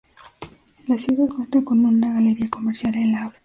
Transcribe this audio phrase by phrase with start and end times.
[0.87, 3.33] La ciudad cuenta con una galería comercial en la Av.